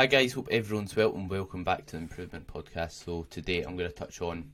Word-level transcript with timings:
Hi 0.00 0.06
guys, 0.06 0.32
hope 0.32 0.48
everyone's 0.50 0.96
well 0.96 1.12
and 1.14 1.28
welcome 1.28 1.62
back 1.62 1.84
to 1.84 1.92
the 1.92 1.98
Improvement 1.98 2.46
Podcast. 2.46 2.92
So 3.04 3.26
today 3.28 3.60
I'm 3.60 3.76
going 3.76 3.90
to 3.90 3.94
touch 3.94 4.22
on 4.22 4.50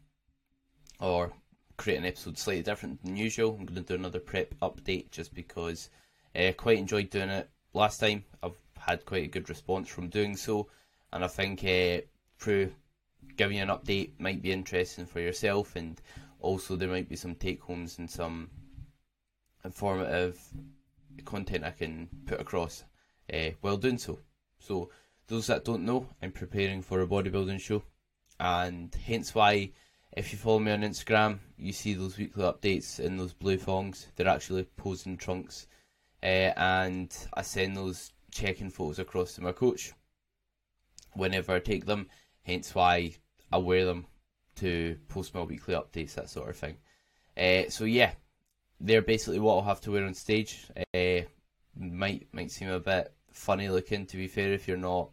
or 0.98 1.34
create 1.76 1.98
an 1.98 2.04
episode 2.04 2.36
slightly 2.36 2.64
different 2.64 3.00
than 3.04 3.16
usual. 3.16 3.50
I'm 3.50 3.64
going 3.64 3.76
to 3.76 3.82
do 3.82 3.94
another 3.94 4.18
prep 4.18 4.56
update 4.60 5.12
just 5.12 5.32
because 5.32 5.88
I 6.34 6.46
uh, 6.46 6.52
quite 6.54 6.78
enjoyed 6.78 7.10
doing 7.10 7.28
it 7.28 7.48
last 7.74 8.00
time. 8.00 8.24
I've 8.42 8.58
had 8.76 9.06
quite 9.06 9.22
a 9.22 9.28
good 9.28 9.48
response 9.48 9.88
from 9.88 10.08
doing 10.08 10.36
so, 10.36 10.66
and 11.12 11.22
I 11.22 11.28
think 11.28 11.62
uh, 11.62 12.00
through 12.40 12.72
giving 13.36 13.60
an 13.60 13.68
update 13.68 14.18
might 14.18 14.42
be 14.42 14.50
interesting 14.50 15.06
for 15.06 15.20
yourself, 15.20 15.76
and 15.76 16.02
also 16.40 16.74
there 16.74 16.88
might 16.88 17.08
be 17.08 17.14
some 17.14 17.36
take 17.36 17.62
homes 17.62 18.00
and 18.00 18.10
some 18.10 18.50
informative 19.64 20.40
content 21.24 21.62
I 21.62 21.70
can 21.70 22.08
put 22.26 22.40
across 22.40 22.82
uh, 23.32 23.50
while 23.60 23.76
doing 23.76 23.98
so. 23.98 24.18
So, 24.58 24.90
those 25.28 25.48
that 25.48 25.64
don't 25.64 25.84
know, 25.84 26.08
I'm 26.22 26.32
preparing 26.32 26.82
for 26.82 27.00
a 27.00 27.06
bodybuilding 27.06 27.60
show, 27.60 27.82
and 28.38 28.94
hence 28.94 29.34
why 29.34 29.72
if 30.16 30.32
you 30.32 30.38
follow 30.38 30.60
me 30.60 30.72
on 30.72 30.80
Instagram, 30.80 31.38
you 31.58 31.72
see 31.72 31.94
those 31.94 32.16
weekly 32.16 32.44
updates 32.44 32.98
in 32.98 33.16
those 33.16 33.34
blue 33.34 33.58
thongs. 33.58 34.06
They're 34.16 34.28
actually 34.28 34.64
posing 34.76 35.16
trunks, 35.16 35.66
uh, 36.22 36.52
and 36.56 37.14
I 37.34 37.42
send 37.42 37.76
those 37.76 38.12
checking 38.30 38.70
photos 38.70 38.98
across 38.98 39.34
to 39.34 39.42
my 39.42 39.52
coach 39.52 39.92
whenever 41.14 41.52
I 41.52 41.58
take 41.58 41.86
them. 41.86 42.08
Hence 42.42 42.74
why 42.74 43.14
I 43.52 43.58
wear 43.58 43.84
them 43.84 44.06
to 44.56 44.96
post 45.08 45.34
my 45.34 45.42
weekly 45.42 45.74
updates, 45.74 46.14
that 46.14 46.30
sort 46.30 46.48
of 46.48 46.56
thing. 46.56 46.76
Uh, 47.36 47.68
so 47.68 47.84
yeah, 47.84 48.12
they're 48.80 49.02
basically 49.02 49.38
what 49.38 49.56
I'll 49.56 49.62
have 49.62 49.80
to 49.82 49.90
wear 49.90 50.06
on 50.06 50.14
stage. 50.14 50.66
Uh, 50.94 51.20
might 51.78 52.26
might 52.32 52.50
seem 52.50 52.70
a 52.70 52.80
bit 52.80 53.12
funny 53.32 53.68
looking, 53.68 54.06
to 54.06 54.16
be 54.16 54.28
fair, 54.28 54.52
if 54.52 54.66
you're 54.66 54.78
not 54.78 55.10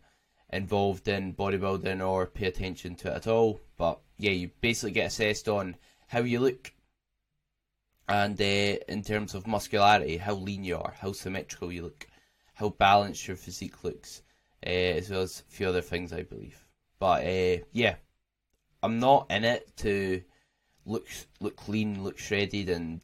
involved 0.54 1.08
in 1.08 1.34
bodybuilding 1.34 2.06
or 2.08 2.26
pay 2.26 2.48
attention 2.48 2.96
to 2.96 3.10
it 3.10 3.16
at 3.16 3.28
all. 3.28 3.60
But 3.78 4.00
yeah, 4.18 4.32
you 4.32 4.52
basically 4.62 4.92
get 4.92 5.08
assessed 5.08 5.48
on 5.50 5.76
how 6.08 6.20
you 6.20 6.40
look, 6.40 6.72
and 8.08 8.40
uh, 8.40 8.44
in 8.88 9.04
terms 9.04 9.34
of 9.34 9.48
muscularity, 9.48 10.18
how 10.18 10.36
lean 10.36 10.64
you 10.64 10.78
are, 10.78 10.94
how 11.00 11.12
symmetrical 11.12 11.72
you 11.72 11.84
look, 11.84 12.08
how 12.54 12.70
balanced 12.70 13.28
your 13.28 13.38
physique 13.38 13.84
looks, 13.84 14.22
uh, 14.66 14.70
as 14.70 15.10
well 15.10 15.22
as 15.22 15.40
a 15.42 15.52
few 15.52 15.68
other 15.68 15.82
things, 15.82 16.14
I 16.14 16.23
believe. 16.23 16.64
But 17.00 17.26
uh, 17.26 17.64
yeah, 17.72 17.95
I'm 18.82 19.00
not 19.00 19.28
in 19.30 19.44
it 19.44 19.76
to 19.78 20.22
look 20.86 21.08
look 21.40 21.56
clean, 21.56 22.04
look 22.04 22.17
shredded, 22.17 22.70
and 22.70 23.02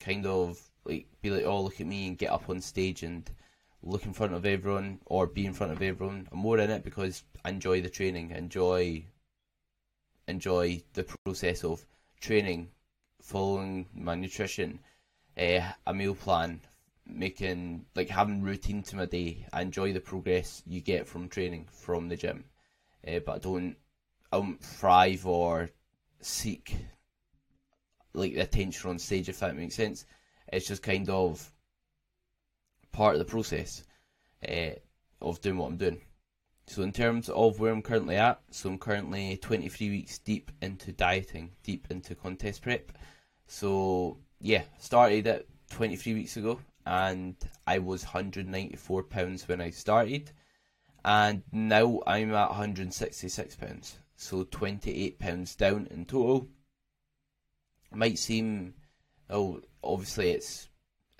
kind 0.00 0.26
of 0.26 0.60
like 0.84 1.06
be 1.20 1.30
like, 1.30 1.44
oh 1.44 1.62
look 1.62 1.80
at 1.80 1.86
me 1.86 2.08
and 2.08 2.18
get 2.18 2.32
up 2.32 2.48
on 2.48 2.60
stage 2.60 3.02
and 3.02 3.30
look 3.82 4.06
in 4.06 4.12
front 4.12 4.34
of 4.34 4.46
everyone 4.46 5.00
or 5.06 5.26
be 5.26 5.46
in 5.46 5.52
front 5.52 5.72
of 5.72 5.82
everyone. 5.82 6.28
I'm 6.30 6.38
more 6.38 6.58
in 6.58 6.70
it 6.70 6.84
because 6.84 7.24
I 7.44 7.50
enjoy 7.50 7.80
the 7.80 7.90
training, 7.90 8.30
enjoy 8.30 9.04
enjoy 10.28 10.82
the 10.94 11.04
process 11.04 11.64
of 11.64 11.84
training, 12.20 12.70
following 13.20 13.86
my 13.92 14.14
nutrition, 14.14 14.78
uh, 15.36 15.72
a 15.86 15.92
meal 15.94 16.14
plan, 16.14 16.60
making 17.06 17.84
like 17.94 18.08
having 18.08 18.42
routine 18.42 18.82
to 18.84 18.96
my 18.96 19.06
day. 19.06 19.46
I 19.52 19.62
enjoy 19.62 19.92
the 19.92 20.00
progress 20.00 20.62
you 20.66 20.80
get 20.80 21.06
from 21.08 21.28
training 21.28 21.66
from 21.70 22.08
the 22.08 22.16
gym, 22.16 22.44
uh, 23.06 23.18
but 23.26 23.36
I 23.36 23.38
don't 23.38 23.76
I 24.32 24.38
don't 24.38 24.62
thrive 24.62 25.26
or 25.26 25.70
seek 26.20 26.76
like 28.14 28.34
the 28.34 28.40
attention 28.40 28.90
on 28.90 28.98
stage 28.98 29.28
if 29.28 29.40
that 29.40 29.56
makes 29.56 29.74
sense. 29.74 30.06
It's 30.52 30.68
just 30.68 30.82
kind 30.82 31.08
of 31.08 31.51
part 32.92 33.14
of 33.14 33.18
the 33.18 33.24
process 33.24 33.84
uh, 34.48 34.70
of 35.20 35.40
doing 35.40 35.58
what 35.58 35.66
I'm 35.66 35.76
doing. 35.76 36.00
So 36.66 36.82
in 36.82 36.92
terms 36.92 37.28
of 37.28 37.58
where 37.58 37.72
I'm 37.72 37.82
currently 37.82 38.16
at, 38.16 38.40
so 38.50 38.70
I'm 38.70 38.78
currently 38.78 39.36
23 39.38 39.90
weeks 39.90 40.18
deep 40.18 40.50
into 40.60 40.92
dieting, 40.92 41.50
deep 41.62 41.88
into 41.90 42.14
contest 42.14 42.62
prep. 42.62 42.92
So 43.46 44.18
yeah, 44.40 44.62
started 44.78 45.26
at 45.26 45.46
23 45.70 46.14
weeks 46.14 46.36
ago, 46.36 46.60
and 46.86 47.36
I 47.66 47.78
was 47.78 48.04
194 48.04 49.02
pounds 49.04 49.46
when 49.48 49.60
I 49.60 49.70
started, 49.70 50.30
and 51.04 51.42
now 51.52 52.00
I'm 52.06 52.32
at 52.34 52.50
166 52.50 53.56
pounds. 53.56 53.98
So 54.16 54.44
28 54.44 55.18
pounds 55.18 55.56
down 55.56 55.88
in 55.90 56.04
total. 56.04 56.48
Might 57.92 58.18
seem, 58.18 58.74
oh, 59.28 59.60
obviously 59.82 60.30
it's 60.30 60.68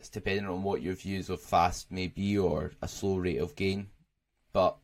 it's 0.03 0.09
depending 0.09 0.49
on 0.49 0.65
what 0.65 0.83
your 0.83 0.95
views 0.95 1.31
of 1.31 1.41
fast 1.41 1.93
may 1.93 2.09
be 2.09 2.37
or 2.37 2.73
a 2.83 2.89
slow 2.89 3.19
rate 3.19 3.41
of 3.41 3.55
gain. 3.55 3.87
But 4.53 4.77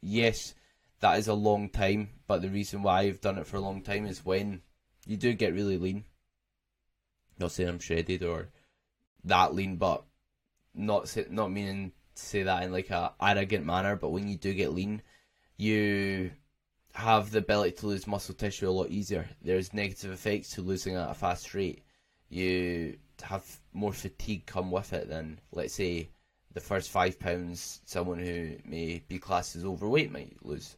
yes, 0.00 0.54
that 1.00 1.18
is 1.18 1.26
a 1.26 1.34
long 1.34 1.68
time. 1.68 2.10
But 2.28 2.40
the 2.40 2.48
reason 2.48 2.84
why 2.84 3.00
I've 3.00 3.20
done 3.20 3.36
it 3.38 3.48
for 3.48 3.56
a 3.56 3.60
long 3.60 3.82
time 3.82 4.06
is 4.06 4.24
when 4.24 4.62
you 5.06 5.16
do 5.16 5.32
get 5.32 5.54
really 5.54 5.76
lean. 5.76 6.04
Not 7.36 7.50
saying 7.50 7.68
I'm 7.68 7.80
shredded 7.80 8.22
or 8.22 8.50
that 9.24 9.56
lean, 9.56 9.74
but 9.74 10.04
not 10.72 11.08
say, 11.08 11.26
not 11.28 11.50
meaning 11.50 11.90
to 12.14 12.22
say 12.22 12.44
that 12.44 12.62
in 12.62 12.70
like 12.70 12.90
a 12.90 13.12
arrogant 13.20 13.66
manner. 13.66 13.96
But 13.96 14.10
when 14.10 14.28
you 14.28 14.36
do 14.36 14.54
get 14.54 14.72
lean, 14.72 15.02
you 15.56 16.30
have 16.92 17.32
the 17.32 17.38
ability 17.38 17.72
to 17.78 17.88
lose 17.88 18.06
muscle 18.06 18.36
tissue 18.36 18.68
a 18.68 18.70
lot 18.70 18.90
easier. 18.90 19.28
There's 19.42 19.74
negative 19.74 20.12
effects 20.12 20.50
to 20.50 20.62
losing 20.62 20.94
at 20.94 21.10
a 21.10 21.14
fast 21.14 21.52
rate. 21.54 21.83
You 22.34 22.96
have 23.22 23.60
more 23.72 23.92
fatigue 23.92 24.44
come 24.44 24.72
with 24.72 24.92
it 24.92 25.08
than, 25.08 25.38
let's 25.52 25.74
say, 25.74 26.08
the 26.52 26.60
first 26.60 26.90
five 26.90 27.20
pounds 27.20 27.80
someone 27.84 28.18
who 28.18 28.56
may 28.64 29.04
be 29.06 29.20
classed 29.20 29.54
as 29.54 29.64
overweight 29.64 30.10
might 30.10 30.44
lose. 30.44 30.76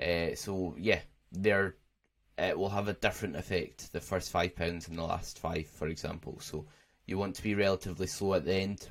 Uh, 0.00 0.36
so 0.36 0.76
yeah, 0.78 1.00
there 1.32 1.74
it 2.38 2.56
will 2.56 2.68
have 2.68 2.86
a 2.86 2.92
different 2.92 3.34
effect. 3.34 3.92
The 3.92 3.98
first 3.98 4.30
five 4.30 4.54
pounds 4.54 4.86
and 4.86 4.96
the 4.96 5.02
last 5.02 5.40
five, 5.40 5.66
for 5.66 5.88
example. 5.88 6.38
So 6.38 6.66
you 7.04 7.18
want 7.18 7.34
to 7.34 7.42
be 7.42 7.56
relatively 7.56 8.06
slow 8.06 8.34
at 8.34 8.44
the 8.44 8.54
end. 8.54 8.88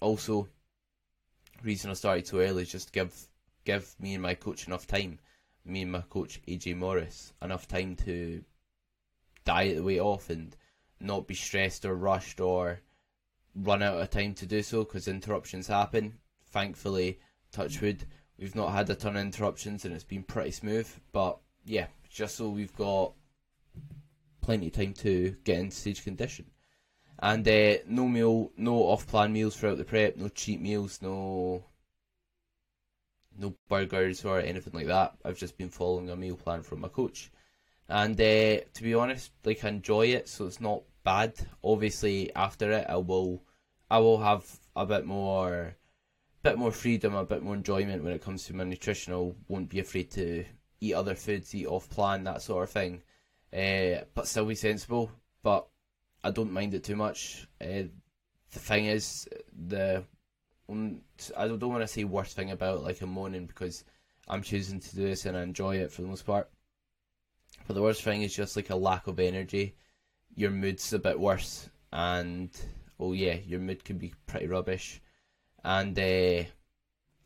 Also, 0.00 0.48
reason 1.62 1.92
I 1.92 1.94
started 1.94 2.26
so 2.26 2.40
early 2.40 2.62
is 2.62 2.72
just 2.72 2.92
give 2.92 3.14
give 3.64 3.94
me 4.00 4.14
and 4.14 4.22
my 4.24 4.34
coach 4.34 4.66
enough 4.66 4.88
time. 4.88 5.20
Me 5.64 5.82
and 5.82 5.92
my 5.92 6.00
coach 6.00 6.42
AJ 6.48 6.76
Morris 6.76 7.32
enough 7.40 7.68
time 7.68 7.94
to 7.94 8.42
diet 9.44 9.76
the 9.76 9.84
weight 9.84 10.00
off 10.00 10.30
and 10.30 10.56
not 11.00 11.26
be 11.26 11.34
stressed 11.34 11.84
or 11.84 11.94
rushed 11.94 12.40
or 12.40 12.80
run 13.54 13.82
out 13.82 14.00
of 14.00 14.10
time 14.10 14.34
to 14.34 14.46
do 14.46 14.62
so 14.62 14.84
because 14.84 15.08
interruptions 15.08 15.66
happen. 15.66 16.18
Thankfully, 16.50 17.18
touchwood, 17.52 18.04
we've 18.38 18.54
not 18.54 18.72
had 18.72 18.88
a 18.90 18.94
ton 18.94 19.16
of 19.16 19.22
interruptions 19.22 19.84
and 19.84 19.94
it's 19.94 20.04
been 20.04 20.22
pretty 20.22 20.50
smooth. 20.50 20.88
But 21.12 21.38
yeah, 21.64 21.86
just 22.08 22.36
so 22.36 22.48
we've 22.48 22.76
got 22.76 23.12
plenty 24.40 24.68
of 24.68 24.72
time 24.72 24.94
to 24.94 25.36
get 25.44 25.58
in 25.58 25.70
stage 25.70 26.04
condition. 26.04 26.46
And 27.20 27.46
uh, 27.46 27.78
no 27.86 28.06
meal, 28.06 28.52
no 28.56 28.74
off-plan 28.84 29.32
meals 29.32 29.56
throughout 29.56 29.78
the 29.78 29.84
prep, 29.84 30.16
no 30.16 30.28
cheat 30.28 30.60
meals, 30.60 31.00
no 31.02 31.64
no 33.40 33.54
burgers 33.68 34.24
or 34.24 34.40
anything 34.40 34.72
like 34.72 34.86
that. 34.86 35.14
I've 35.24 35.38
just 35.38 35.56
been 35.56 35.70
following 35.70 36.10
a 36.10 36.16
meal 36.16 36.36
plan 36.36 36.62
from 36.62 36.80
my 36.80 36.88
coach. 36.88 37.30
And 37.88 38.20
uh, 38.20 38.60
to 38.74 38.82
be 38.82 38.94
honest, 38.94 39.32
like 39.44 39.64
I 39.64 39.68
enjoy 39.68 40.06
it, 40.06 40.28
so 40.28 40.46
it's 40.46 40.60
not 40.60 40.82
bad. 41.08 41.32
Obviously, 41.64 42.30
after 42.34 42.70
it, 42.70 42.86
I 42.86 42.96
will, 42.96 43.42
I 43.90 43.98
will 43.98 44.20
have 44.20 44.44
a 44.76 44.84
bit 44.84 45.06
more, 45.06 45.74
bit 46.42 46.58
more 46.58 46.70
freedom, 46.70 47.14
a 47.14 47.24
bit 47.24 47.42
more 47.42 47.54
enjoyment 47.54 48.04
when 48.04 48.12
it 48.12 48.22
comes 48.22 48.44
to 48.44 48.54
my 48.54 48.64
nutritional. 48.64 49.34
Won't 49.48 49.70
be 49.70 49.80
afraid 49.80 50.10
to 50.12 50.44
eat 50.82 50.92
other 50.92 51.14
foods, 51.14 51.54
eat 51.54 51.66
off 51.66 51.88
plan, 51.88 52.24
that 52.24 52.42
sort 52.42 52.64
of 52.64 52.70
thing. 52.70 53.00
Uh, 53.54 54.04
but 54.14 54.28
still 54.28 54.44
be 54.44 54.54
sensible. 54.54 55.10
But 55.42 55.66
I 56.22 56.30
don't 56.30 56.52
mind 56.52 56.74
it 56.74 56.84
too 56.84 56.96
much. 56.96 57.48
Uh, 57.58 57.88
the 58.52 58.58
thing 58.68 58.84
is, 58.84 59.26
the 59.70 60.04
I 61.38 61.48
don't 61.48 61.72
want 61.72 61.82
to 61.82 61.88
say 61.88 62.04
worst 62.04 62.36
thing 62.36 62.50
about 62.50 62.82
like 62.82 63.00
I'm 63.00 63.14
moaning 63.14 63.46
because 63.46 63.84
I'm 64.28 64.42
choosing 64.42 64.78
to 64.78 64.94
do 64.94 65.04
this 65.04 65.24
and 65.24 65.38
I 65.38 65.42
enjoy 65.42 65.76
it 65.76 65.90
for 65.90 66.02
the 66.02 66.08
most 66.08 66.26
part. 66.26 66.50
But 67.66 67.72
the 67.72 67.82
worst 67.82 68.02
thing 68.02 68.20
is 68.20 68.36
just 68.36 68.56
like 68.56 68.68
a 68.68 68.76
lack 68.76 69.06
of 69.06 69.18
energy. 69.18 69.74
Your 70.38 70.52
mood's 70.52 70.92
a 70.92 71.00
bit 71.00 71.18
worse, 71.18 71.68
and 71.92 72.48
oh 73.00 73.12
yeah, 73.12 73.38
your 73.44 73.58
mood 73.58 73.84
can 73.84 73.98
be 73.98 74.14
pretty 74.28 74.46
rubbish. 74.46 75.02
And 75.64 75.98
uh, 75.98 76.44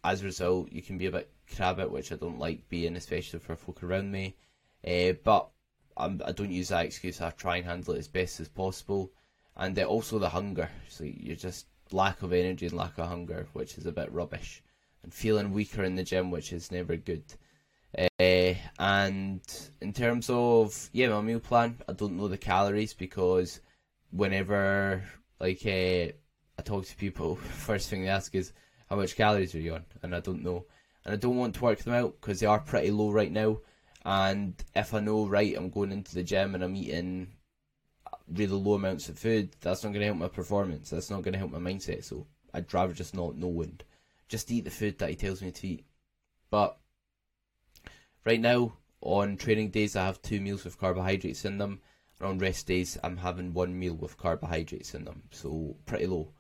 as 0.03 0.23
a 0.23 0.25
result, 0.25 0.73
you 0.73 0.81
can 0.81 0.97
be 0.97 1.05
a 1.05 1.13
bit 1.13 1.31
crabbit, 1.55 1.91
which 1.91 2.11
I 2.11 2.17
don't 2.17 2.39
like 2.39 2.71
being, 2.71 2.97
especially 2.97 3.41
for 3.41 3.55
folk 3.55 3.83
around 3.83 4.11
me. 4.11 4.37
Uh, 4.83 5.13
but 5.23 5.51
I'm, 5.95 6.23
I 6.25 6.33
do 6.33 6.45
not 6.45 6.53
use 6.53 6.69
that 6.69 6.87
excuse. 6.87 7.21
I 7.21 7.29
try 7.33 7.59
and 7.59 7.67
handle 7.67 7.93
it 7.93 7.99
as 7.99 8.09
best 8.09 8.41
as 8.41 8.49
possible. 8.49 9.13
And 9.57 9.79
uh, 9.79 9.85
also 9.85 10.19
the 10.19 10.31
hunger. 10.31 10.71
So 10.89 11.05
you're 11.05 11.37
just 11.37 11.67
lack 11.91 12.23
of 12.23 12.33
energy 12.33 12.65
and 12.65 12.75
lack 12.75 12.97
of 12.97 13.09
hunger, 13.09 13.47
which 13.53 13.77
is 13.77 13.85
a 13.85 13.93
bit 13.93 14.11
rubbish. 14.11 14.63
And 15.03 15.13
feeling 15.13 15.53
weaker 15.53 15.85
in 15.85 15.97
the 15.97 16.03
gym, 16.03 16.31
which 16.31 16.51
is 16.51 16.73
never 16.73 16.97
good. 16.97 17.25
Uh, 17.97 18.55
and 18.79 19.41
in 19.81 19.93
terms 19.93 20.31
of 20.31 20.89
yeah, 20.93 21.09
my 21.09 21.21
meal 21.21 21.41
plan, 21.41 21.79
I 21.89 21.93
don't 21.93 22.17
know 22.17 22.29
the 22.29 22.39
calories 22.39 22.95
because 22.95 23.61
whenever 24.11 25.05
like 25.41 25.65
uh, 25.67 26.13
I 26.59 26.63
talk 26.65 26.87
to 26.87 26.97
people, 26.97 27.37
first 27.67 27.91
thing 27.91 28.03
they 28.03 28.09
ask 28.09 28.35
is 28.35 28.53
how 28.89 28.97
much 28.97 29.17
calories 29.17 29.55
are 29.55 29.61
you 29.61 29.75
on, 29.75 29.85
and 30.03 30.15
I 30.15 30.21
don't 30.21 30.43
know. 30.43 30.65
and 31.05 31.13
I 31.15 31.17
don't 31.17 31.37
want 31.37 31.55
to 31.57 31.63
work 31.63 31.81
them 31.81 31.95
out 31.95 32.21
because 32.21 32.41
they 32.41 32.47
are 32.47 32.61
pretty 32.61 32.91
low 32.91 33.11
right 33.11 33.33
now. 33.33 33.59
And 34.05 34.55
if 34.75 34.95
I 34.95 35.01
know 35.01 35.27
right, 35.27 35.57
I'm 35.57 35.71
going 35.71 35.93
into 35.93 36.15
the 36.15 36.23
gym 36.23 36.55
and 36.55 36.65
I'm 36.65 36.77
eating 36.77 37.29
really 38.29 38.53
low 38.53 38.75
amounts 38.75 39.09
of 39.09 39.19
food, 39.19 39.55
that's 39.61 39.85
not 39.85 39.91
going 39.91 40.01
to 40.01 40.07
help 40.07 40.19
my 40.19 40.29
performance. 40.29 40.91
That's 40.91 41.11
not 41.11 41.23
going 41.23 41.33
to 41.33 41.39
help 41.39 41.53
my 41.53 41.59
mindset. 41.59 42.05
So 42.05 42.27
I'd 42.53 42.73
rather 42.73 42.93
just 42.93 43.15
not 43.15 43.37
know 43.37 43.63
and 43.63 43.83
just 44.29 44.51
eat 44.51 44.65
the 44.65 44.71
food 44.71 44.99
that 44.99 45.11
he 45.11 45.17
tells 45.17 45.43
me 45.43 45.51
to 45.53 45.67
eat. 45.69 45.85
But 46.51 46.77
right 48.25 48.41
now, 48.41 48.75
on 49.01 49.37
training 49.37 49.71
days, 49.71 49.97
I 49.97 50.07
have 50.07 50.23
two 50.23 50.41
meals 50.41 50.65
with 50.65 50.79
carbohydrates 50.79 51.45
in 51.45 51.59
them. 51.59 51.81
And 52.19 52.29
on 52.29 52.39
rest 52.39 52.67
days, 52.67 52.99
I'm 53.03 53.17
having 53.17 53.53
one 53.53 53.79
meal 53.79 53.95
with 53.95 54.19
carbohydrates 54.19 54.95
in 54.95 55.05
them. 55.05 55.23
So 55.31 55.77
pretty 55.87 56.07
low. 56.07 56.33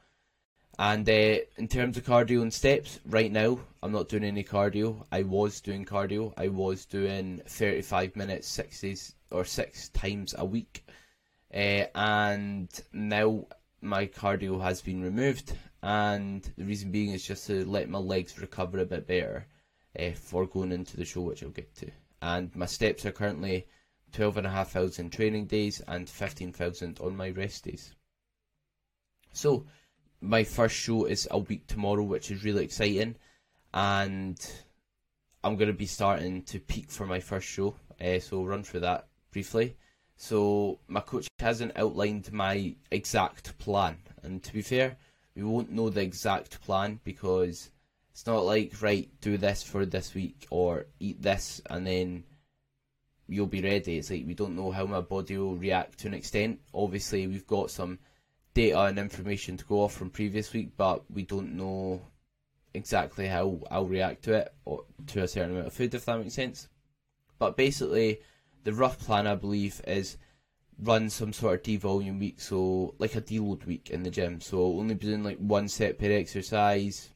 And 0.79 1.09
uh, 1.09 1.39
in 1.57 1.69
terms 1.69 1.97
of 1.97 2.05
cardio 2.05 2.41
and 2.41 2.53
steps, 2.53 3.01
right 3.05 3.31
now 3.31 3.61
I'm 3.83 3.93
not 3.93 4.09
doing 4.09 4.25
any 4.25 4.45
cardio. 4.45 5.05
I 5.13 5.23
was 5.23 5.61
doing 5.61 5.85
cardio. 5.85 6.33
I 6.37 6.49
was 6.49 6.87
doing 6.87 7.43
35 7.47 8.17
minutes, 8.17 8.49
six 8.49 9.15
or 9.31 9.45
six 9.45 9.91
times 9.91 10.35
a 10.39 10.45
week. 10.45 10.87
Uh, 11.53 11.85
and 11.95 12.69
now 12.93 13.47
my 13.83 14.07
cardio 14.07 14.63
has 14.63 14.81
been 14.81 15.03
removed, 15.03 15.53
and 15.83 16.51
the 16.57 16.65
reason 16.65 16.91
being 16.91 17.11
is 17.11 17.27
just 17.27 17.47
to 17.49 17.65
let 17.67 17.91
my 17.91 17.99
legs 17.99 18.41
recover 18.41 18.79
a 18.79 18.87
bit 18.87 19.07
better 19.07 19.47
uh, 19.99 20.11
for 20.13 20.47
going 20.47 20.73
into 20.73 20.97
the 20.97 21.05
show, 21.05 21.23
which 21.23 21.43
I'll 21.43 21.51
get 21.51 21.75
to. 21.77 21.91
And 22.21 22.55
my 22.55 22.67
steps 22.67 23.05
are 23.07 23.13
currently 23.13 23.67
12,500 24.13 25.13
training 25.13 25.47
days 25.47 25.81
and 25.89 26.09
15,000 26.09 27.01
on 27.01 27.17
my 27.17 27.31
rest 27.31 27.65
days. 27.65 27.95
So, 29.33 29.67
my 30.21 30.45
first 30.45 30.77
show 30.77 31.07
is 31.07 31.27
a 31.31 31.39
week 31.39 31.67
tomorrow, 31.67 32.03
which 32.03 32.31
is 32.31 32.45
really 32.45 32.65
exciting, 32.65 33.17
and 33.75 34.39
I'm 35.43 35.57
going 35.57 35.71
to 35.71 35.77
be 35.77 35.87
starting 35.87 36.43
to 36.45 36.61
peak 36.61 36.91
for 36.91 37.07
my 37.07 37.19
first 37.19 37.49
show. 37.49 37.75
Uh, 38.01 38.19
so, 38.19 38.39
we'll 38.39 38.47
run 38.47 38.63
through 38.63 38.81
that 38.81 39.09
briefly. 39.33 39.77
So 40.17 40.79
my 40.87 41.01
coach 41.01 41.27
hasn't 41.41 41.77
outlined 41.77 42.33
my 42.33 42.77
exact 42.93 43.59
plan, 43.59 43.97
and 44.23 44.41
to 44.45 44.53
be 44.53 44.63
fair, 44.63 44.97
we 45.35 45.43
won't 45.43 45.73
know 45.73 45.91
the 45.91 46.03
exact 46.03 46.61
plan 46.61 47.01
because 47.03 47.71
it's 48.13 48.27
not 48.27 48.45
like 48.45 48.81
right, 48.81 49.09
do 49.21 49.37
this 49.37 49.63
for 49.63 49.85
this 49.85 50.15
week 50.15 50.47
or 50.51 50.87
eat 51.01 51.21
this 51.21 51.61
and 51.69 51.87
then 51.87 52.25
you'll 53.29 53.47
be 53.47 53.63
ready. 53.63 53.99
It's 53.99 54.11
like 54.11 54.25
we 54.27 54.35
don't 54.35 54.57
know 54.57 54.71
how 54.71 54.85
my 54.87 55.01
body 55.01 55.39
will 55.39 55.57
react 55.57 55.99
to 56.01 56.09
an 56.09 56.15
extent. 56.15 56.61
Obviously, 56.75 57.27
we've 57.27 57.47
got 57.47 57.71
some 57.71 57.99
data 58.55 58.81
and 58.81 58.99
information 58.99 59.57
to 59.57 59.65
go 59.65 59.83
off 59.83 59.95
from 59.95 60.11
previous 60.11 60.53
week, 60.53 60.73
but 60.77 61.11
we 61.11 61.23
don't 61.23 61.57
know 61.57 62.03
exactly 62.75 63.27
how 63.27 63.61
I'll 63.71 63.87
react 63.87 64.25
to 64.25 64.35
it 64.35 64.55
or 64.65 64.85
to 65.09 65.23
a 65.23 65.29
certain 65.29 65.53
amount 65.53 65.69
of 65.69 65.73
food, 65.73 65.95
if 65.95 66.05
that 66.05 66.19
makes 66.19 66.35
sense. 66.35 66.69
But 67.39 67.57
basically, 67.57 68.21
the 68.65 68.73
rough 68.73 68.99
plan, 68.99 69.27
I 69.27 69.35
believe, 69.35 69.81
is 69.87 70.17
run 70.79 71.11
some 71.11 71.33
sort 71.33 71.55
of 71.55 71.63
de-volume 71.63 72.19
week, 72.19 72.41
so 72.41 72.95
like 72.99 73.15
a 73.15 73.21
deload 73.21 73.67
week 73.67 73.91
in 73.91 74.03
the 74.03 74.11
gym. 74.11 74.41
So 74.41 74.59
only 74.79 74.95
be 74.95 75.07
doing 75.07 75.25
like 75.25 75.39
one 75.39 75.69
set 75.69 75.99
per 75.99 76.11
exercise. 76.11 77.11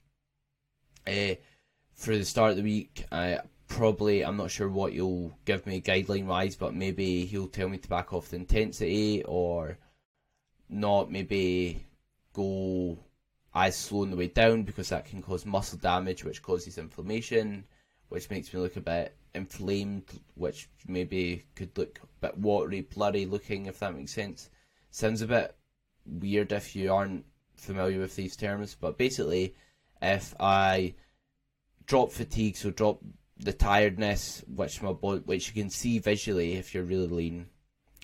Uh, 1.06 1.34
for 1.92 2.16
the 2.16 2.24
start 2.24 2.50
of 2.50 2.56
the 2.56 2.62
week, 2.62 3.06
I 3.10 3.40
probably 3.68 4.24
I'm 4.24 4.36
not 4.36 4.50
sure 4.50 4.68
what 4.68 4.92
you'll 4.92 5.36
give 5.44 5.66
me 5.66 5.80
guideline 5.80 6.26
wise, 6.26 6.56
but 6.56 6.74
maybe 6.74 7.26
he'll 7.26 7.48
tell 7.48 7.68
me 7.68 7.78
to 7.78 7.88
back 7.88 8.12
off 8.12 8.28
the 8.28 8.36
intensity 8.36 9.22
or 9.24 9.78
not. 10.68 11.10
Maybe 11.10 11.86
go 12.32 12.98
as 13.54 13.76
slow 13.76 14.02
on 14.02 14.10
the 14.10 14.16
way 14.16 14.28
down 14.28 14.62
because 14.64 14.90
that 14.90 15.06
can 15.06 15.22
cause 15.22 15.46
muscle 15.46 15.78
damage, 15.78 16.24
which 16.24 16.42
causes 16.42 16.78
inflammation, 16.78 17.64
which 18.08 18.28
makes 18.30 18.52
me 18.52 18.60
look 18.60 18.76
a 18.76 18.80
bit 18.80 19.16
inflamed, 19.34 20.04
which 20.34 20.68
maybe 20.86 21.44
could 21.54 21.76
look 21.78 22.00
a 22.02 22.26
bit 22.26 22.38
watery, 22.38 22.82
blurry 22.82 23.26
looking, 23.26 23.66
if 23.66 23.78
that 23.78 23.94
makes 23.94 24.12
sense. 24.12 24.50
Sounds 24.90 25.22
a 25.22 25.26
bit 25.26 25.56
weird 26.04 26.52
if 26.52 26.76
you 26.76 26.92
aren't 26.92 27.24
familiar 27.54 28.00
with 28.00 28.16
these 28.16 28.36
terms, 28.36 28.76
but 28.78 28.98
basically, 28.98 29.54
if 30.02 30.34
I 30.40 30.94
drop 31.86 32.12
fatigue, 32.12 32.56
so 32.56 32.70
drop 32.70 33.00
the 33.38 33.52
tiredness, 33.52 34.44
which 34.48 34.82
my 34.82 34.92
body, 34.92 35.22
which 35.24 35.48
you 35.48 35.62
can 35.62 35.70
see 35.70 35.98
visually 35.98 36.54
if 36.54 36.74
you're 36.74 36.84
really 36.84 37.06
lean, 37.06 37.46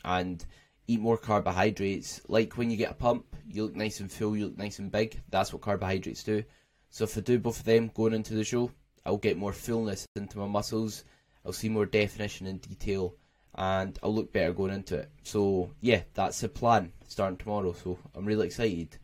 and 0.04 0.44
eat 0.86 1.00
more 1.00 1.18
carbohydrates. 1.18 2.20
Like 2.28 2.56
when 2.56 2.70
you 2.70 2.76
get 2.76 2.90
a 2.90 2.94
pump, 2.94 3.24
you 3.48 3.64
look 3.64 3.76
nice 3.76 4.00
and 4.00 4.10
full, 4.10 4.36
you 4.36 4.46
look 4.46 4.58
nice 4.58 4.78
and 4.78 4.90
big. 4.90 5.20
That's 5.30 5.52
what 5.52 5.62
carbohydrates 5.62 6.22
do. 6.22 6.44
So 6.90 7.04
if 7.04 7.16
I 7.16 7.20
do 7.20 7.38
both 7.38 7.60
of 7.60 7.64
them 7.64 7.90
going 7.94 8.12
into 8.12 8.34
the 8.34 8.44
show, 8.44 8.70
I'll 9.04 9.16
get 9.16 9.38
more 9.38 9.52
fullness 9.52 10.06
into 10.14 10.38
my 10.38 10.46
muscles 10.46 11.04
I'll 11.44 11.52
see 11.52 11.68
more 11.68 11.86
definition 11.86 12.46
and 12.46 12.60
detail, 12.60 13.16
and 13.54 13.98
I'll 14.02 14.14
look 14.14 14.32
better 14.32 14.52
going 14.52 14.72
into 14.72 14.98
it. 14.98 15.10
So 15.22 15.72
yeah, 15.80 16.02
that's 16.14 16.40
the 16.40 16.48
plan 16.48 16.92
starting 17.08 17.36
tomorrow. 17.36 17.72
So 17.72 17.98
I'm 18.14 18.24
really 18.24 18.46
excited, 18.46 18.98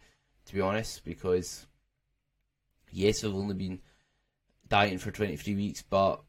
to 0.47 0.55
be 0.55 0.61
honest, 0.61 1.05
because 1.05 1.67
yes, 2.93 3.25
I've 3.25 3.35
only 3.35 3.55
been 3.55 3.81
dieting 4.69 4.99
for 4.99 5.11
23 5.11 5.55
weeks, 5.55 5.83
but 5.83 6.23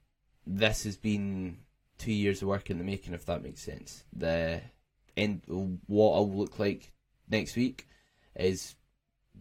this 0.45 0.83
has 0.83 0.97
been 0.97 1.57
two 1.97 2.13
years 2.13 2.41
of 2.41 2.47
work 2.47 2.69
in 2.69 2.77
the 2.77 2.83
making, 2.83 3.13
if 3.13 3.25
that 3.25 3.43
makes 3.43 3.61
sense. 3.61 4.03
The 4.15 4.61
end, 5.15 5.41
what 5.47 6.15
I'll 6.15 6.31
look 6.31 6.59
like 6.59 6.91
next 7.29 7.55
week 7.55 7.87
is 8.35 8.75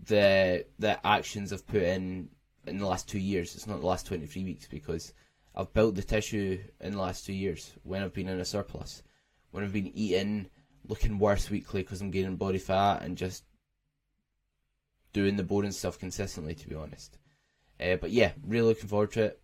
the 0.07 0.65
the 0.79 1.05
actions 1.07 1.53
I've 1.53 1.67
put 1.67 1.83
in 1.83 2.29
in 2.67 2.79
the 2.79 2.87
last 2.87 3.09
two 3.09 3.19
years. 3.19 3.55
It's 3.55 3.67
not 3.67 3.81
the 3.81 3.87
last 3.87 4.07
23 4.07 4.45
weeks 4.45 4.67
because 4.69 5.15
I've 5.55 5.73
built 5.73 5.95
the 5.95 6.03
tissue 6.03 6.61
in 6.81 6.93
the 6.93 7.01
last 7.01 7.25
two 7.25 7.33
years 7.33 7.73
when 7.83 8.03
I've 8.03 8.13
been 8.13 8.29
in 8.29 8.41
a 8.41 8.45
surplus. 8.45 9.03
When 9.51 9.65
I've 9.65 9.73
been 9.73 9.93
eating, 9.97 10.49
looking 10.87 11.19
worse 11.19 11.51
weekly 11.51 11.83
because 11.83 12.01
I'm 12.01 12.11
gaining 12.11 12.37
body 12.37 12.59
fat 12.59 13.03
and 13.03 13.17
just 13.17 13.45
doing 15.13 15.37
the 15.37 15.43
boring 15.43 15.73
stuff 15.73 15.99
consistently, 15.99 16.55
to 16.55 16.69
be 16.69 16.75
honest. 16.75 17.19
Uh, 17.81 17.97
but 17.97 18.11
yeah, 18.11 18.33
really 18.47 18.69
looking 18.69 18.89
forward 18.89 19.13
to 19.13 19.23
it. 19.25 19.41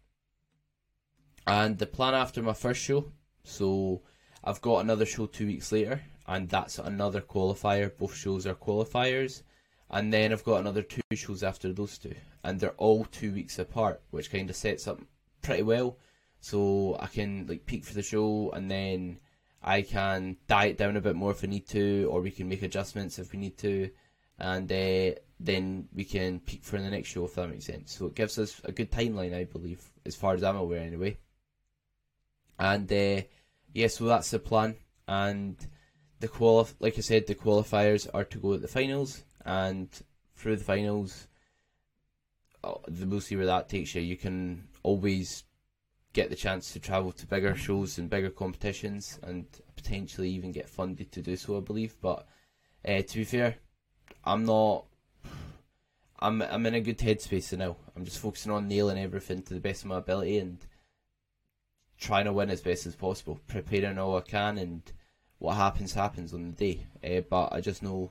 And 1.46 1.78
the 1.78 1.86
plan 1.86 2.14
after 2.14 2.42
my 2.42 2.54
first 2.54 2.80
show, 2.80 3.12
so 3.44 4.02
I've 4.42 4.60
got 4.60 4.80
another 4.80 5.06
show 5.06 5.26
two 5.26 5.46
weeks 5.46 5.72
later, 5.72 6.02
and 6.26 6.48
that's 6.48 6.78
another 6.78 7.20
qualifier. 7.20 7.96
Both 7.96 8.16
shows 8.16 8.46
are 8.46 8.54
qualifiers. 8.54 9.42
And 9.90 10.12
then 10.12 10.32
I've 10.32 10.44
got 10.44 10.60
another 10.60 10.82
two 10.82 11.02
shows 11.12 11.42
after 11.42 11.72
those 11.72 11.98
two, 11.98 12.14
and 12.42 12.58
they're 12.58 12.70
all 12.70 13.04
two 13.04 13.32
weeks 13.32 13.58
apart, 13.58 14.02
which 14.10 14.30
kind 14.30 14.48
of 14.50 14.56
sets 14.56 14.88
up 14.88 15.00
pretty 15.42 15.62
well. 15.62 15.98
So 16.40 16.96
I 17.00 17.06
can 17.06 17.46
like 17.46 17.66
peak 17.66 17.84
for 17.84 17.94
the 17.94 18.02
show 18.02 18.50
and 18.50 18.70
then 18.70 19.20
I 19.62 19.80
can 19.80 20.36
diet 20.46 20.76
down 20.76 20.96
a 20.96 21.00
bit 21.00 21.16
more 21.16 21.30
if 21.30 21.42
I 21.42 21.46
need 21.46 21.66
to, 21.68 22.08
or 22.10 22.20
we 22.20 22.30
can 22.30 22.48
make 22.48 22.62
adjustments 22.62 23.18
if 23.18 23.32
we 23.32 23.38
need 23.38 23.56
to, 23.58 23.88
and 24.38 24.70
uh, 24.70 25.18
then 25.40 25.88
we 25.94 26.04
can 26.04 26.40
peak 26.40 26.64
for 26.64 26.80
the 26.80 26.90
next 26.90 27.08
show 27.08 27.24
if 27.24 27.34
that 27.34 27.48
makes 27.48 27.66
sense. 27.66 27.92
So 27.92 28.06
it 28.06 28.14
gives 28.14 28.38
us 28.38 28.60
a 28.64 28.72
good 28.72 28.90
timeline, 28.90 29.34
I 29.34 29.44
believe, 29.44 29.82
as 30.04 30.16
far 30.16 30.34
as 30.34 30.42
I'm 30.42 30.56
aware, 30.56 30.80
anyway. 30.80 31.18
And 32.58 32.90
uh, 32.92 33.22
yeah, 33.72 33.88
so 33.88 34.04
that's 34.06 34.30
the 34.30 34.38
plan. 34.38 34.76
And 35.06 35.56
the 36.20 36.28
quali- 36.28 36.70
like 36.80 36.96
I 36.96 37.02
said, 37.02 37.26
the 37.26 37.34
qualifiers 37.34 38.08
are 38.14 38.24
to 38.24 38.38
go 38.38 38.54
at 38.54 38.62
the 38.62 38.68
finals, 38.68 39.24
and 39.44 39.88
through 40.36 40.56
the 40.56 40.64
finals, 40.64 41.28
oh, 42.62 42.80
we'll 42.88 43.20
see 43.20 43.36
where 43.36 43.46
that 43.46 43.68
takes 43.68 43.94
you. 43.94 44.02
You 44.02 44.16
can 44.16 44.68
always 44.82 45.44
get 46.12 46.30
the 46.30 46.36
chance 46.36 46.72
to 46.72 46.78
travel 46.78 47.12
to 47.12 47.26
bigger 47.26 47.54
shows 47.56 47.98
and 47.98 48.08
bigger 48.08 48.30
competitions 48.30 49.18
and 49.24 49.46
potentially 49.74 50.30
even 50.30 50.52
get 50.52 50.68
funded 50.68 51.10
to 51.12 51.20
do 51.20 51.36
so, 51.36 51.58
I 51.58 51.60
believe. 51.60 51.96
But 52.00 52.26
uh, 52.86 53.02
to 53.02 53.18
be 53.18 53.24
fair, 53.24 53.56
I'm 54.24 54.44
not. 54.44 54.84
I'm 56.18 56.40
I'm 56.42 56.66
in 56.66 56.74
a 56.74 56.80
good 56.80 56.98
headspace 56.98 57.56
now. 57.56 57.76
I'm 57.94 58.04
just 58.04 58.18
focusing 58.18 58.52
on 58.52 58.68
nailing 58.68 58.98
everything 58.98 59.42
to 59.42 59.54
the 59.54 59.60
best 59.60 59.82
of 59.82 59.88
my 59.88 59.98
ability 59.98 60.38
and 60.38 60.58
trying 61.98 62.24
to 62.24 62.32
win 62.32 62.50
as 62.50 62.60
best 62.60 62.86
as 62.86 62.96
possible, 62.96 63.40
preparing 63.46 63.98
all 63.98 64.16
I 64.16 64.22
can, 64.22 64.58
and 64.58 64.82
what 65.38 65.56
happens 65.56 65.92
happens 65.92 66.32
on 66.32 66.54
the 66.54 66.74
day. 66.74 66.86
Uh, 67.04 67.20
but 67.20 67.52
I 67.52 67.60
just 67.60 67.82
know 67.82 68.10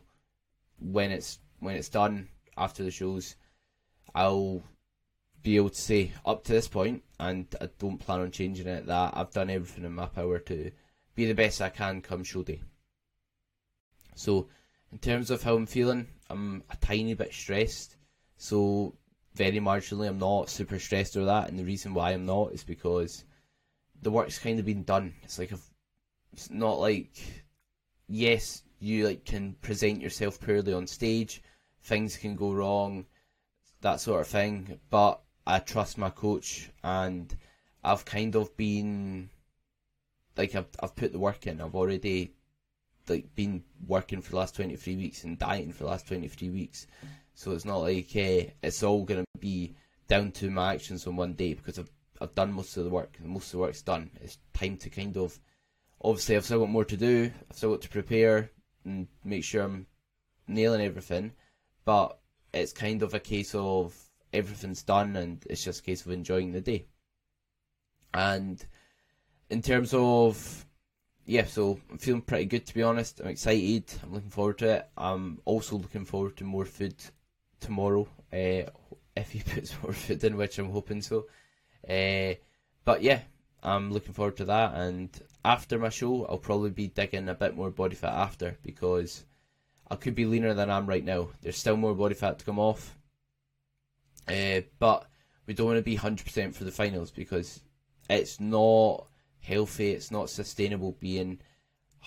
when 0.80 1.12
it's 1.12 1.40
when 1.60 1.76
it's 1.76 1.90
done 1.90 2.30
after 2.58 2.84
the 2.84 2.92
shows, 2.92 3.36
I'll 4.14 4.62
be 5.42 5.58
able 5.58 5.70
to 5.70 5.82
say 5.82 6.12
up 6.26 6.44
to 6.44 6.52
this 6.52 6.68
point, 6.68 7.04
and 7.20 7.48
I 7.60 7.70
don't 7.80 7.98
plan 7.98 8.22
on 8.22 8.32
changing 8.32 8.68
it, 8.68 8.86
that 8.86 9.14
I've 9.16 9.32
done 9.32 9.50
everything 9.50 9.84
in 9.84 9.94
my 9.94 10.06
power 10.06 10.40
to 10.40 10.72
be 11.16 11.26
the 11.26 11.34
best 11.34 11.62
I 11.62 11.70
can 11.70 12.02
come 12.02 12.24
show 12.24 12.44
day. 12.44 12.62
So, 14.16 14.48
in 14.94 15.00
terms 15.00 15.32
of 15.32 15.42
how 15.42 15.56
I'm 15.56 15.66
feeling, 15.66 16.08
I'm 16.30 16.64
a 16.70 16.76
tiny 16.76 17.16
bit 17.16 17.34
stressed. 17.34 17.96
So, 18.38 18.94
very 19.34 19.60
marginally, 19.60 20.08
I'm 20.08 20.20
not 20.20 20.52
super 20.52 20.78
stressed 20.78 21.18
or 21.18 21.26
that. 21.26 21.50
And 21.50 21.58
the 21.58 21.66
reason 21.66 21.96
why 21.96 22.12
I'm 22.12 22.28
not 22.28 22.54
is 22.54 22.64
because 22.64 23.26
the 24.04 24.12
work's 24.12 24.38
kind 24.38 24.60
of 24.60 24.66
been 24.66 24.84
done. 24.84 25.16
It's 25.24 25.40
like 25.40 25.52
I've, 25.52 25.68
it's 26.32 26.52
not 26.52 26.80
like 26.80 27.10
yes, 28.08 28.62
you 28.80 29.08
like 29.08 29.26
can 29.26 29.56
present 29.62 30.00
yourself 30.00 30.40
poorly 30.40 30.74
on 30.74 30.86
stage, 30.86 31.42
things 31.82 32.16
can 32.16 32.36
go 32.36 32.52
wrong, 32.54 33.06
that 33.82 34.00
sort 34.00 34.22
of 34.22 34.28
thing. 34.28 34.80
But 34.92 35.22
I 35.48 35.58
trust 35.58 35.98
my 35.98 36.12
coach, 36.12 36.70
and 36.84 37.36
I've 37.84 38.06
kind 38.06 38.36
of 38.36 38.56
been 38.56 39.32
like 40.38 40.54
I've 40.54 40.70
I've 40.80 40.96
put 40.96 41.14
the 41.14 41.20
work 41.20 41.48
in. 41.48 41.62
I've 41.62 41.76
already 41.76 42.36
like 43.10 43.34
been 43.36 43.64
working 43.88 44.22
for 44.22 44.32
the 44.32 44.38
last 44.38 44.56
twenty 44.56 44.76
three 44.76 44.96
weeks 44.96 45.24
and 45.24 45.38
dieting 45.38 45.72
for 45.72 45.84
the 45.84 45.90
last 45.90 46.08
twenty 46.08 46.28
three 46.28 46.50
weeks, 46.50 46.88
so 47.36 47.52
it's 47.52 47.66
not 47.66 47.78
like 47.78 48.10
uh, 48.16 48.50
it's 48.62 48.84
all 48.84 49.04
gonna 49.04 49.26
be 49.40 49.76
down 50.08 50.32
to 50.32 50.50
my 50.50 50.74
actions 50.74 51.08
on 51.08 51.16
one 51.16 51.34
day 51.34 51.54
because 51.54 51.80
I've 51.80 51.92
I've 52.22 52.36
done 52.36 52.54
most 52.54 52.78
of 52.78 52.84
the 52.84 52.90
work 52.90 53.18
most 53.24 53.48
of 53.48 53.52
the 53.54 53.58
work's 53.60 53.82
done. 53.82 54.10
It's 54.22 54.38
time 54.54 54.78
to 54.78 54.90
kind 54.90 55.18
of 55.18 55.40
obviously 56.02 56.36
I've 56.36 56.46
still 56.46 56.60
got 56.60 56.70
more 56.70 56.86
to 56.86 56.98
do. 56.98 57.32
I've 57.50 57.58
still 57.58 57.72
got 57.72 57.82
to 57.82 57.90
prepare 57.90 58.52
and 58.86 59.08
make 59.24 59.44
sure 59.44 59.64
I'm 59.64 59.88
nailing 60.48 60.82
everything, 60.82 61.32
but 61.86 62.20
it's 62.54 62.74
kind 62.74 63.02
of 63.02 63.14
a 63.14 63.20
case 63.20 63.56
of 63.56 63.98
everything's 64.32 64.84
done 64.84 65.16
and 65.16 65.44
it's 65.50 65.64
just 65.64 65.80
a 65.82 65.84
case 65.84 66.06
of 66.06 66.12
enjoying 66.12 66.52
the 66.52 66.62
day. 66.62 66.88
And 68.14 68.64
in 69.50 69.62
terms 69.62 69.94
of 69.94 70.66
yeah, 71.26 71.46
so 71.46 71.80
I'm 71.90 71.98
feeling 71.98 72.22
pretty 72.22 72.46
good 72.46 72.66
to 72.66 72.74
be 72.74 72.84
honest. 72.84 73.22
I'm 73.22 73.28
excited. 73.28 73.86
I'm 74.04 74.14
looking 74.14 74.30
forward 74.30 74.58
to 74.60 74.70
it. 74.70 74.90
I'm 74.98 75.40
also 75.46 75.78
looking 75.78 76.06
forward 76.06 76.38
to 76.38 76.44
more 76.44 76.66
food 76.66 76.96
tomorrow. 77.60 78.08
Uh, 78.32 78.70
if 79.16 79.32
he 79.32 79.40
puts 79.46 79.82
more 79.82 79.94
food 79.94 80.24
in, 80.24 80.38
which 80.38 80.60
I'm 80.60 80.72
hoping 80.72 81.02
so. 81.02 81.26
Uh, 81.88 82.36
but 82.86 83.02
yeah, 83.02 83.22
I'm 83.62 83.92
looking 83.92 84.14
forward 84.14 84.38
to 84.38 84.46
that. 84.46 84.76
And 84.76 85.10
after 85.46 85.80
my 85.80 85.90
show, 85.90 86.26
I'll 86.26 86.38
probably 86.38 86.72
be 86.72 86.88
digging 86.88 87.30
a 87.30 87.34
bit 87.34 87.56
more 87.56 87.70
body 87.70 87.96
fat 87.96 88.14
after 88.14 88.58
because 88.64 89.24
I 89.90 89.96
could 89.96 90.16
be 90.16 90.26
leaner 90.26 90.54
than 90.54 90.70
I 90.70 90.78
am 90.78 90.88
right 90.88 91.04
now. 91.04 91.30
There's 91.42 91.58
still 91.58 91.78
more 91.78 91.96
body 91.96 92.16
fat 92.16 92.40
to 92.40 92.46
come 92.46 92.60
off. 92.60 92.98
Uh, 94.28 94.62
but 94.80 95.06
we 95.46 95.54
don't 95.54 95.68
want 95.68 95.78
to 95.78 95.84
be 95.84 95.98
100% 95.98 96.54
for 96.54 96.64
the 96.64 96.72
finals 96.72 97.12
because 97.12 97.62
it's 98.10 98.40
not 98.40 99.08
healthy, 99.44 99.92
it's 99.92 100.12
not 100.12 100.30
sustainable 100.30 100.94
being 101.00 101.40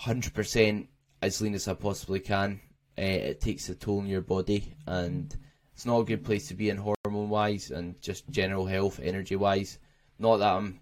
100% 0.01 0.87
as 1.21 1.41
lean 1.41 1.53
as 1.53 1.67
I 1.67 1.73
possibly 1.73 2.19
can. 2.19 2.59
Uh, 2.97 3.01
it 3.01 3.41
takes 3.41 3.69
a 3.69 3.75
toll 3.75 3.99
on 3.99 4.07
your 4.07 4.21
body 4.21 4.75
and 4.87 5.35
it's 5.73 5.85
not 5.85 5.99
a 5.99 6.05
good 6.05 6.25
place 6.25 6.47
to 6.47 6.55
be 6.55 6.69
in 6.69 6.77
hormone 6.77 7.29
wise 7.29 7.69
and 7.69 8.01
just 8.01 8.27
general 8.29 8.65
health, 8.65 8.99
energy 9.01 9.35
wise. 9.35 9.77
Not 10.17 10.37
that 10.37 10.55
I'm 10.55 10.79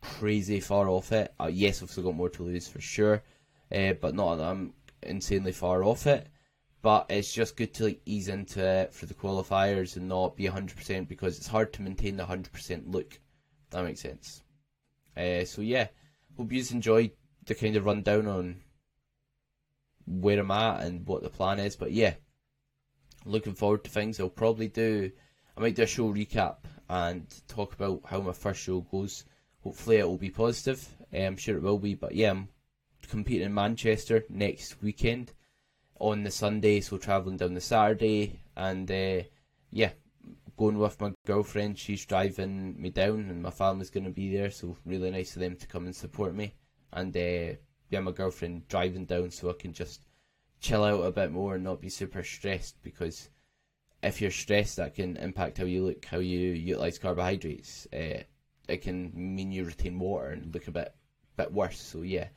crazy 0.00 0.60
far 0.60 0.88
off 0.88 1.12
it. 1.12 1.34
Uh, 1.38 1.50
yes, 1.52 1.82
I've 1.82 1.90
still 1.90 2.04
got 2.04 2.14
more 2.14 2.30
to 2.30 2.42
lose 2.42 2.66
for 2.66 2.80
sure, 2.80 3.22
uh, 3.70 3.92
but 4.00 4.14
not 4.14 4.36
that 4.36 4.46
I'm 4.46 4.72
insanely 5.02 5.52
far 5.52 5.84
off 5.84 6.06
it. 6.06 6.26
But 6.80 7.06
it's 7.10 7.34
just 7.34 7.56
good 7.56 7.74
to 7.74 7.84
like 7.84 8.00
ease 8.06 8.28
into 8.28 8.64
it 8.64 8.94
for 8.94 9.04
the 9.04 9.14
qualifiers 9.14 9.96
and 9.96 10.08
not 10.08 10.36
be 10.36 10.44
100% 10.44 11.08
because 11.08 11.36
it's 11.36 11.48
hard 11.48 11.72
to 11.74 11.82
maintain 11.82 12.16
the 12.16 12.24
100% 12.24 12.84
look. 12.86 13.20
That 13.70 13.84
makes 13.84 14.00
sense. 14.00 14.42
Uh, 15.18 15.44
so 15.44 15.62
yeah, 15.62 15.88
hope 16.36 16.52
you 16.52 16.64
enjoyed 16.70 17.10
the 17.46 17.54
kind 17.54 17.76
of 17.76 17.84
rundown 17.84 18.26
on 18.28 18.56
where 20.06 20.38
I'm 20.38 20.50
at 20.50 20.82
and 20.82 21.06
what 21.06 21.22
the 21.22 21.30
plan 21.30 21.58
is. 21.58 21.76
But 21.76 21.92
yeah, 21.92 22.14
looking 23.24 23.54
forward 23.54 23.84
to 23.84 23.90
things. 23.90 24.20
I'll 24.20 24.28
probably 24.28 24.68
do. 24.68 25.10
I 25.56 25.60
might 25.60 25.74
do 25.74 25.82
a 25.82 25.86
show 25.86 26.12
recap 26.12 26.58
and 26.88 27.26
talk 27.48 27.74
about 27.74 28.02
how 28.04 28.20
my 28.20 28.32
first 28.32 28.60
show 28.60 28.80
goes. 28.80 29.24
Hopefully, 29.62 29.96
it 29.96 30.06
will 30.06 30.18
be 30.18 30.30
positive. 30.30 30.88
Uh, 31.12 31.18
I'm 31.18 31.36
sure 31.36 31.56
it 31.56 31.62
will 31.62 31.78
be. 31.78 31.94
But 31.94 32.14
yeah, 32.14 32.30
I'm 32.30 32.48
competing 33.08 33.46
in 33.46 33.54
Manchester 33.54 34.24
next 34.28 34.80
weekend 34.82 35.32
on 35.98 36.22
the 36.22 36.30
Sunday, 36.30 36.80
so 36.80 36.96
travelling 36.96 37.38
down 37.38 37.54
the 37.54 37.60
Saturday, 37.60 38.38
and 38.56 38.88
uh, 38.88 39.22
yeah, 39.72 39.90
going 40.58 40.76
with 40.76 41.00
my 41.00 41.12
girlfriend. 41.26 41.78
She's 41.78 42.04
driving 42.04 42.80
me 42.80 42.90
down, 42.90 43.28
and 43.30 43.42
my 43.42 43.50
family's 43.50 43.90
going 43.90 44.04
to 44.04 44.10
be 44.10 44.36
there, 44.36 44.50
so 44.50 44.76
really 44.84 45.10
nice 45.10 45.34
of 45.36 45.40
them 45.40 45.56
to 45.56 45.66
come 45.66 45.86
and 45.86 45.96
support 45.96 46.34
me. 46.34 46.54
And 46.92 47.16
uh, 47.16 47.56
yeah, 47.88 48.00
my 48.00 48.12
girlfriend 48.12 48.68
driving 48.68 49.06
down, 49.06 49.30
so 49.30 49.48
I 49.48 49.54
can 49.54 49.72
just 49.72 50.02
chill 50.60 50.84
out 50.84 51.06
a 51.06 51.12
bit 51.12 51.30
more 51.30 51.54
and 51.54 51.64
not 51.64 51.80
be 51.80 51.88
super 51.88 52.24
stressed 52.24 52.82
because 52.82 53.30
if 54.02 54.20
you're 54.20 54.30
stressed, 54.30 54.76
that 54.76 54.94
can 54.94 55.16
impact 55.16 55.58
how 55.58 55.64
you 55.64 55.84
look, 55.86 56.04
how 56.04 56.18
you 56.18 56.38
utilize 56.38 56.98
carbohydrates. 56.98 57.86
Uh, 57.92 58.22
it 58.68 58.82
can 58.82 59.12
mean 59.14 59.52
you 59.52 59.64
retain 59.64 59.98
water 59.98 60.28
and 60.28 60.52
look 60.52 60.68
a 60.68 60.72
bit 60.72 60.94
bit 61.36 61.52
worse. 61.52 61.80
So 61.80 62.02
yeah, 62.02 62.28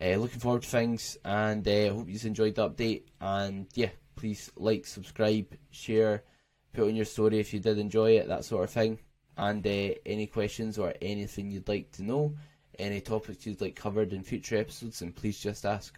uh, 0.00 0.16
looking 0.16 0.40
forward 0.40 0.62
to 0.62 0.68
things, 0.68 1.18
and 1.24 1.66
uh, 1.66 1.92
hope 1.92 2.08
you 2.08 2.18
enjoyed 2.24 2.54
the 2.54 2.68
update. 2.68 3.04
And 3.20 3.66
yeah, 3.74 3.90
please 4.16 4.50
like, 4.56 4.86
subscribe, 4.86 5.54
share, 5.70 6.24
put 6.72 6.88
on 6.88 6.96
your 6.96 7.04
story 7.04 7.38
if 7.38 7.52
you 7.52 7.60
did 7.60 7.78
enjoy 7.78 8.12
it, 8.12 8.28
that 8.28 8.44
sort 8.44 8.64
of 8.64 8.70
thing. 8.70 8.98
And 9.36 9.64
uh, 9.66 9.94
any 10.04 10.26
questions 10.26 10.78
or 10.78 10.94
anything 11.00 11.50
you'd 11.50 11.68
like 11.68 11.92
to 11.92 12.02
know, 12.02 12.34
any 12.78 13.00
topics 13.00 13.46
you'd 13.46 13.60
like 13.60 13.76
covered 13.76 14.12
in 14.12 14.22
future 14.22 14.56
episodes, 14.56 15.02
and 15.02 15.14
please 15.14 15.38
just 15.38 15.64
ask. 15.64 15.96